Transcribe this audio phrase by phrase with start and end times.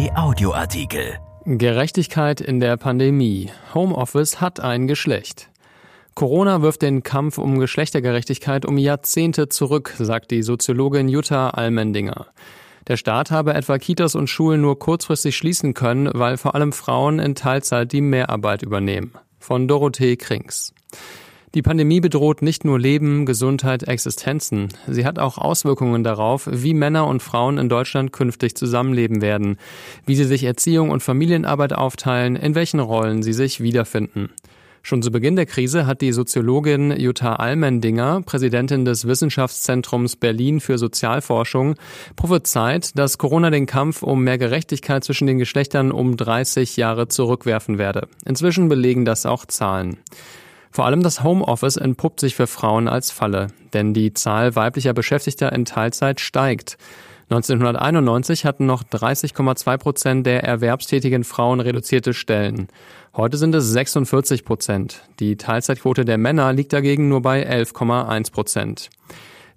[0.00, 1.18] T Audioartikel.
[1.44, 3.50] Gerechtigkeit in der Pandemie.
[3.74, 5.50] Homeoffice hat ein Geschlecht.
[6.14, 12.28] Corona wirft den Kampf um Geschlechtergerechtigkeit um Jahrzehnte zurück, sagt die Soziologin Jutta Almendinger.
[12.88, 17.18] Der Staat habe etwa Kitas und Schulen nur kurzfristig schließen können, weil vor allem Frauen
[17.18, 19.12] in Teilzeit die Mehrarbeit übernehmen.
[19.38, 20.72] Von Dorothee Krings.
[21.52, 24.68] Die Pandemie bedroht nicht nur Leben, Gesundheit, Existenzen.
[24.86, 29.56] Sie hat auch Auswirkungen darauf, wie Männer und Frauen in Deutschland künftig zusammenleben werden,
[30.06, 34.30] wie sie sich Erziehung und Familienarbeit aufteilen, in welchen Rollen sie sich wiederfinden.
[34.82, 40.78] Schon zu Beginn der Krise hat die Soziologin Jutta Almendinger, Präsidentin des Wissenschaftszentrums Berlin für
[40.78, 41.74] Sozialforschung,
[42.14, 47.76] prophezeit, dass Corona den Kampf um mehr Gerechtigkeit zwischen den Geschlechtern um 30 Jahre zurückwerfen
[47.76, 48.06] werde.
[48.24, 49.98] Inzwischen belegen das auch Zahlen.
[50.70, 55.52] Vor allem das Homeoffice entpuppt sich für Frauen als Falle, denn die Zahl weiblicher Beschäftigter
[55.52, 56.78] in Teilzeit steigt.
[57.30, 62.68] 1991 hatten noch 30,2 Prozent der erwerbstätigen Frauen reduzierte Stellen.
[63.16, 65.02] Heute sind es 46 Prozent.
[65.20, 68.90] Die Teilzeitquote der Männer liegt dagegen nur bei 11,1 Prozent.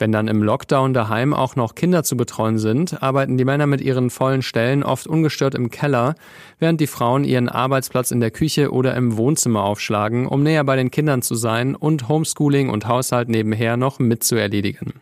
[0.00, 3.82] Wenn dann im Lockdown daheim auch noch Kinder zu betreuen sind, arbeiten die Männer mit
[3.82, 6.14] ihren vollen Stellen oft ungestört im Keller,
[6.58, 10.76] während die Frauen ihren Arbeitsplatz in der Küche oder im Wohnzimmer aufschlagen, um näher bei
[10.76, 14.94] den Kindern zu sein und Homeschooling und Haushalt nebenher noch mitzuerledigen.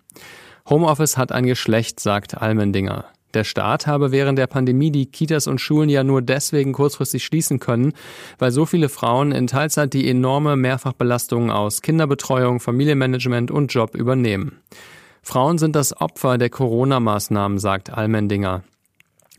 [0.68, 3.04] Homeoffice hat ein Geschlecht, sagt Almendinger.
[3.38, 7.60] Der Staat habe während der Pandemie die Kitas und Schulen ja nur deswegen kurzfristig schließen
[7.60, 7.92] können,
[8.40, 14.58] weil so viele Frauen in Teilzeit die enorme Mehrfachbelastung aus Kinderbetreuung, Familienmanagement und Job übernehmen.
[15.22, 18.64] Frauen sind das Opfer der Corona-Maßnahmen, sagt Almendinger.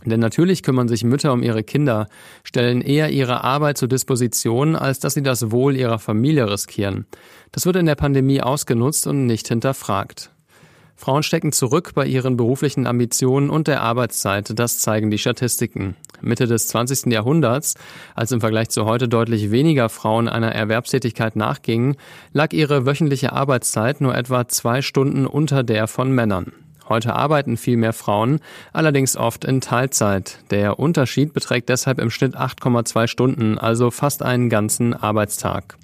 [0.05, 2.07] Denn natürlich kümmern sich Mütter um ihre Kinder,
[2.45, 7.05] stellen eher ihre Arbeit zur Disposition, als dass sie das Wohl ihrer Familie riskieren.
[7.51, 10.31] Das wird in der Pandemie ausgenutzt und nicht hinterfragt.
[10.99, 15.95] Frauen stecken zurück bei ihren beruflichen Ambitionen und der Arbeitszeit, das zeigen die Statistiken.
[16.19, 17.05] Mitte des 20.
[17.05, 17.75] Jahrhunderts,
[18.15, 21.95] als im Vergleich zu heute deutlich weniger Frauen einer Erwerbstätigkeit nachgingen,
[22.33, 26.51] lag ihre wöchentliche Arbeitszeit nur etwa zwei Stunden unter der von Männern.
[26.89, 28.41] Heute arbeiten viel mehr Frauen,
[28.73, 30.39] allerdings oft in Teilzeit.
[30.51, 35.77] Der Unterschied beträgt deshalb im Schnitt 8,2 Stunden, also fast einen ganzen Arbeitstag.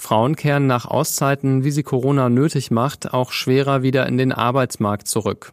[0.00, 5.08] Frauen kehren nach Auszeiten, wie sie Corona nötig macht, auch schwerer wieder in den Arbeitsmarkt
[5.08, 5.52] zurück.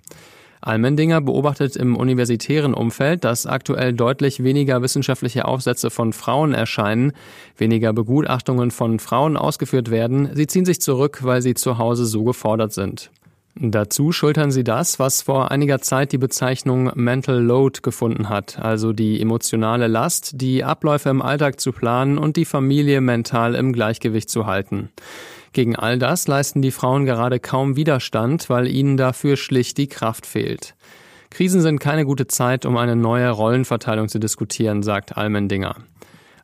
[0.62, 7.14] Almendinger beobachtet im universitären Umfeld, dass aktuell deutlich weniger wissenschaftliche Aufsätze von Frauen erscheinen,
[7.58, 10.30] weniger Begutachtungen von Frauen ausgeführt werden.
[10.34, 13.12] Sie ziehen sich zurück, weil sie zu Hause so gefordert sind.
[13.58, 18.92] Dazu schultern sie das, was vor einiger Zeit die Bezeichnung Mental Load gefunden hat, also
[18.92, 24.30] die emotionale Last, die Abläufe im Alltag zu planen und die Familie mental im Gleichgewicht
[24.30, 24.90] zu halten.
[25.54, 30.26] Gegen all das leisten die Frauen gerade kaum Widerstand, weil ihnen dafür schlicht die Kraft
[30.26, 30.76] fehlt.
[31.30, 35.78] Krisen sind keine gute Zeit, um eine neue Rollenverteilung zu diskutieren, sagt Almendinger.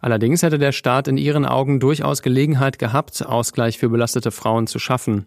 [0.02, 4.80] Allerdings hätte der Staat in ihren Augen durchaus Gelegenheit gehabt, Ausgleich für belastete Frauen zu
[4.80, 5.26] schaffen.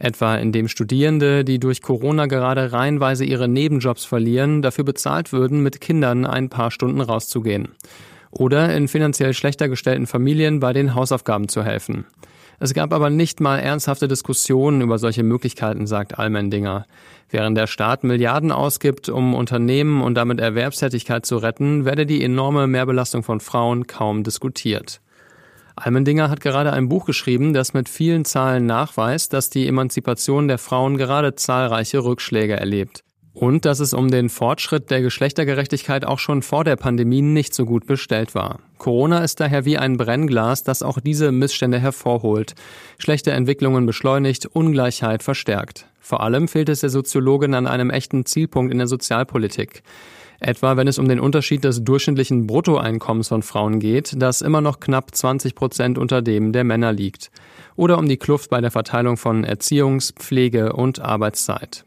[0.00, 5.80] Etwa indem Studierende, die durch Corona gerade reihenweise ihre Nebenjobs verlieren, dafür bezahlt würden, mit
[5.80, 7.68] Kindern ein paar Stunden rauszugehen.
[8.32, 12.04] Oder in finanziell schlechter gestellten Familien bei den Hausaufgaben zu helfen.
[12.58, 16.86] Es gab aber nicht mal ernsthafte Diskussionen über solche Möglichkeiten, sagt Almendinger.
[17.28, 22.66] Während der Staat Milliarden ausgibt, um Unternehmen und damit Erwerbstätigkeit zu retten, werde die enorme
[22.66, 25.00] Mehrbelastung von Frauen kaum diskutiert.
[25.74, 30.58] Almendinger hat gerade ein Buch geschrieben, das mit vielen Zahlen nachweist, dass die Emanzipation der
[30.58, 33.04] Frauen gerade zahlreiche Rückschläge erlebt.
[33.36, 37.66] Und dass es um den Fortschritt der Geschlechtergerechtigkeit auch schon vor der Pandemie nicht so
[37.66, 38.60] gut bestellt war.
[38.78, 42.54] Corona ist daher wie ein Brennglas, das auch diese Missstände hervorholt,
[42.96, 45.84] schlechte Entwicklungen beschleunigt, Ungleichheit verstärkt.
[46.00, 49.82] Vor allem fehlt es der Soziologin an einem echten Zielpunkt in der Sozialpolitik.
[50.40, 54.80] Etwa wenn es um den Unterschied des durchschnittlichen Bruttoeinkommens von Frauen geht, das immer noch
[54.80, 57.30] knapp 20 Prozent unter dem der Männer liegt.
[57.74, 61.84] Oder um die Kluft bei der Verteilung von Erziehungs-, Pflege- und Arbeitszeit.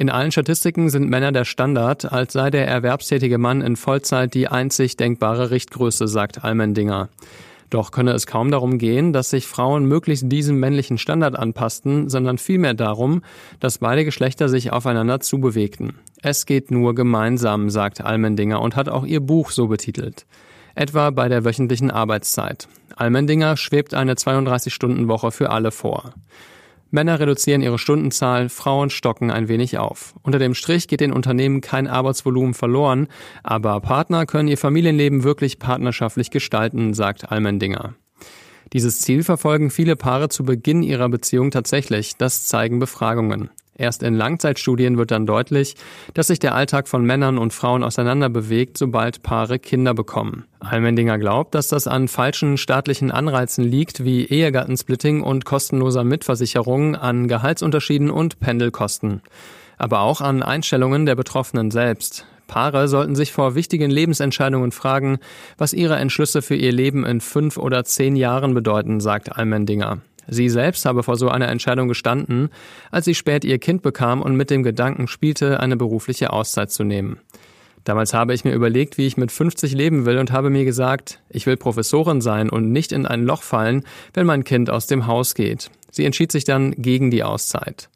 [0.00, 4.48] In allen Statistiken sind Männer der Standard, als sei der erwerbstätige Mann in Vollzeit die
[4.48, 7.10] einzig denkbare Richtgröße, sagt Almendinger.
[7.68, 12.38] Doch könne es kaum darum gehen, dass sich Frauen möglichst diesem männlichen Standard anpassten, sondern
[12.38, 13.20] vielmehr darum,
[13.60, 15.98] dass beide Geschlechter sich aufeinander zubewegten.
[16.22, 20.24] Es geht nur gemeinsam, sagt Almendinger und hat auch ihr Buch so betitelt.
[20.74, 22.68] Etwa bei der wöchentlichen Arbeitszeit.
[22.96, 26.14] Almendinger schwebt eine 32-Stunden-Woche für alle vor.
[26.90, 30.14] Männer reduzieren ihre Stundenzahl, Frauen stocken ein wenig auf.
[30.22, 33.06] Unter dem Strich geht den Unternehmen kein Arbeitsvolumen verloren,
[33.42, 37.94] aber Partner können ihr Familienleben wirklich partnerschaftlich gestalten, sagt Almendinger.
[38.72, 43.50] Dieses Ziel verfolgen viele Paare zu Beginn ihrer Beziehung tatsächlich, das zeigen Befragungen.
[43.80, 45.74] Erst in Langzeitstudien wird dann deutlich,
[46.12, 50.44] dass sich der Alltag von Männern und Frauen auseinanderbewegt, sobald Paare Kinder bekommen.
[50.60, 57.26] Almendinger glaubt, dass das an falschen staatlichen Anreizen liegt, wie Ehegattensplitting und kostenloser Mitversicherung, an
[57.26, 59.22] Gehaltsunterschieden und Pendelkosten.
[59.78, 62.26] Aber auch an Einstellungen der Betroffenen selbst.
[62.48, 65.20] Paare sollten sich vor wichtigen Lebensentscheidungen fragen,
[65.56, 70.02] was ihre Entschlüsse für ihr Leben in fünf oder zehn Jahren bedeuten, sagt Almendinger.
[70.30, 72.50] Sie selbst habe vor so einer Entscheidung gestanden,
[72.92, 76.84] als sie spät ihr Kind bekam und mit dem Gedanken spielte, eine berufliche Auszeit zu
[76.84, 77.18] nehmen.
[77.82, 81.20] Damals habe ich mir überlegt, wie ich mit 50 leben will und habe mir gesagt,
[81.30, 83.84] ich will Professorin sein und nicht in ein Loch fallen,
[84.14, 85.70] wenn mein Kind aus dem Haus geht.
[85.90, 87.88] Sie entschied sich dann gegen die Auszeit.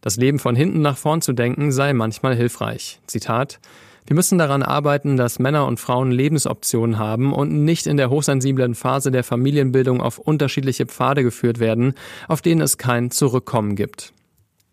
[0.00, 3.00] Das Leben von hinten nach vorn zu denken sei manchmal hilfreich.
[3.06, 3.58] Zitat
[4.06, 8.74] wir müssen daran arbeiten, dass Männer und Frauen Lebensoptionen haben und nicht in der hochsensiblen
[8.74, 11.94] Phase der Familienbildung auf unterschiedliche Pfade geführt werden,
[12.28, 14.12] auf denen es kein Zurückkommen gibt.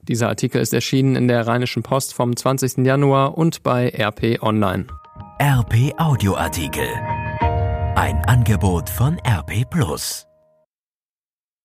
[0.01, 2.86] Dieser Artikel ist erschienen in der Rheinischen Post vom 20.
[2.86, 4.88] Januar und bei RP Online.
[5.42, 6.88] RP Audioartikel.
[7.95, 10.31] Ein Angebot von RP Plus.